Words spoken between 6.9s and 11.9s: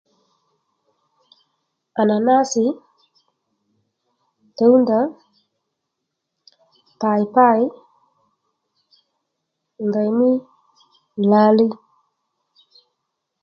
paypay ndèymí làliy